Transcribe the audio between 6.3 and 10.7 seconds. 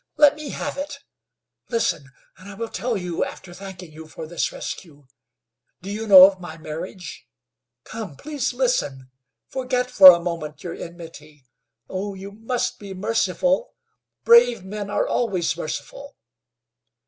my marriage? Come, please listen! Forget for a moment